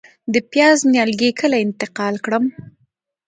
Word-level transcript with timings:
د 0.33 0.35
پیاز 0.51 0.77
نیالګي 0.91 1.29
کله 1.39 1.57
انتقال 1.65 2.15
کړم؟ 2.25 2.43